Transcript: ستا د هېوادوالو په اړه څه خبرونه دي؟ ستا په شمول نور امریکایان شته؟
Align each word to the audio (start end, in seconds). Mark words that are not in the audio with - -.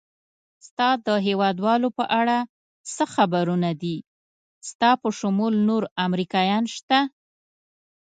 ستا 0.67 0.89
د 1.07 1.09
هېوادوالو 1.27 1.89
په 1.97 2.03
اړه 2.21 2.37
څه 2.93 3.03
خبرونه 3.13 3.69
دي؟ 3.81 3.97
ستا 4.69 4.89
په 5.01 5.09
شمول 5.19 5.53
نور 5.69 5.83
امریکایان 6.07 6.63
شته؟ 6.75 6.99